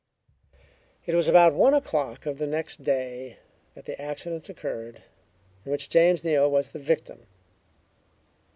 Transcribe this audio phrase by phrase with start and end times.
[1.05, 3.37] It was about one o'clock of the next day
[3.75, 5.03] that the accident occurred
[5.63, 7.27] of which James Neal was the victim.